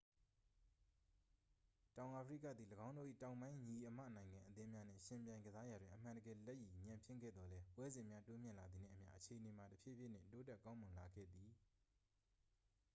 [1.97, 11.49] တောင်အာဖရိကသည် ၎င်းတို့၏ တောင်ပိုင်းညီအစ်မနိုင်ငံအသင်းများနှင့် ယှဉ်ပြိုင်ကစားရာတွင် အမှန်တကယ် လက်ရည်ညံ့ဖျင်းခဲ့သော်လည်း ပွဲစဉ်များတိုးမြင့်လာသည်နှင့်အမျှ အခြေအနေမှာ တဖြည်းဖြည်းနှင့် တိုးတက်ကောင်းမွန်လာခဲ့သည်